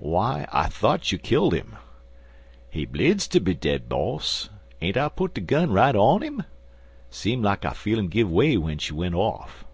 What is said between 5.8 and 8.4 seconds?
on 'im? Seem like I feel 'im give